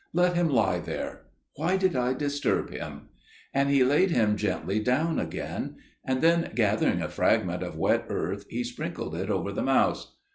[0.13, 1.25] "Let him lie there.
[1.57, 7.07] Why did I disturb him?"––and he laid him gently down again; and then gathering a
[7.07, 10.15] fragment of wet earth he sprinkled it over the mouse.